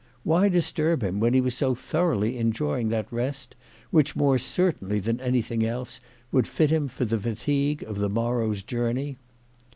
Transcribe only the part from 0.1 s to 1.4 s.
Why disturb him when